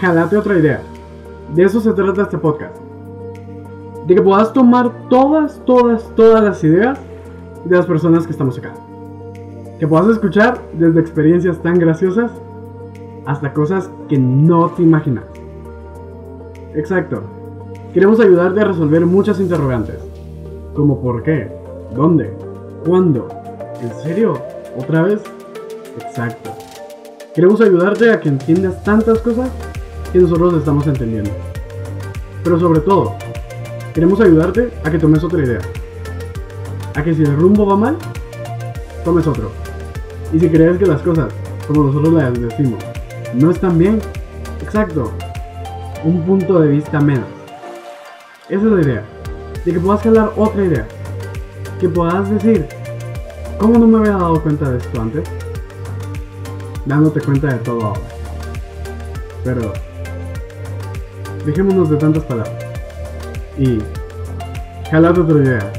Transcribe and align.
jalate 0.00 0.36
otra 0.36 0.58
idea. 0.58 0.82
De 1.54 1.64
eso 1.64 1.80
se 1.80 1.92
trata 1.92 2.22
este 2.22 2.38
podcast. 2.38 2.76
De 4.06 4.14
que 4.14 4.22
puedas 4.22 4.52
tomar 4.52 5.08
todas, 5.08 5.60
todas, 5.64 6.04
todas 6.14 6.42
las 6.42 6.62
ideas 6.64 6.98
de 7.64 7.76
las 7.76 7.86
personas 7.86 8.26
que 8.26 8.32
estamos 8.32 8.58
acá. 8.58 8.72
Que 9.78 9.86
puedas 9.86 10.08
escuchar 10.08 10.60
desde 10.72 11.00
experiencias 11.00 11.60
tan 11.60 11.78
graciosas 11.78 12.30
hasta 13.26 13.52
cosas 13.52 13.90
que 14.08 14.18
no 14.18 14.70
te 14.70 14.82
imaginas. 14.82 15.24
Exacto. 16.74 17.22
Queremos 17.92 18.20
ayudarte 18.20 18.60
a 18.60 18.64
resolver 18.64 19.04
muchas 19.06 19.40
interrogantes. 19.40 19.96
Como 20.74 21.00
por 21.00 21.22
qué, 21.22 21.50
dónde, 21.94 22.32
cuándo, 22.84 23.28
en 23.80 24.02
serio, 24.02 24.34
otra 24.78 25.02
vez. 25.02 25.22
Exacto. 26.00 26.50
Queremos 27.34 27.60
ayudarte 27.60 28.10
a 28.10 28.20
que 28.20 28.28
entiendas 28.28 28.82
tantas 28.84 29.18
cosas 29.18 29.50
que 30.16 30.22
nosotros 30.22 30.54
estamos 30.54 30.86
entendiendo. 30.86 31.30
Pero 32.42 32.58
sobre 32.58 32.80
todo, 32.80 33.16
queremos 33.92 34.18
ayudarte 34.18 34.70
a 34.82 34.90
que 34.90 34.98
tomes 34.98 35.22
otra 35.22 35.44
idea. 35.44 35.58
A 36.94 37.02
que 37.02 37.14
si 37.14 37.22
el 37.22 37.36
rumbo 37.36 37.66
va 37.66 37.76
mal, 37.76 37.98
tomes 39.04 39.26
otro. 39.26 39.50
Y 40.32 40.40
si 40.40 40.48
crees 40.48 40.78
que 40.78 40.86
las 40.86 41.02
cosas, 41.02 41.30
como 41.66 41.84
nosotros 41.84 42.14
las 42.14 42.32
decimos, 42.40 42.82
no 43.34 43.50
están 43.50 43.76
bien, 43.76 43.98
exacto, 44.62 45.12
un 46.02 46.22
punto 46.22 46.60
de 46.60 46.68
vista 46.68 46.98
menos. 46.98 47.26
Esa 48.48 48.64
es 48.64 48.72
la 48.72 48.80
idea. 48.80 49.04
De 49.66 49.72
que 49.72 49.80
puedas 49.80 50.00
jalar 50.02 50.32
otra 50.36 50.64
idea. 50.64 50.86
Que 51.78 51.90
puedas 51.90 52.30
decir, 52.30 52.66
¿cómo 53.58 53.78
no 53.78 53.86
me 53.86 53.98
había 53.98 54.12
dado 54.12 54.40
cuenta 54.40 54.70
de 54.70 54.78
esto 54.78 54.98
antes? 54.98 55.28
Dándote 56.86 57.20
cuenta 57.20 57.48
de 57.48 57.58
todo 57.58 57.84
ahora. 57.88 58.00
Pero, 59.44 59.72
dejémonos 61.46 61.88
de 61.88 61.96
tantas 61.96 62.24
palabras. 62.24 62.66
Y, 63.58 63.78
jalad 64.90 65.18
otra 65.18 65.38
idea. 65.38 65.72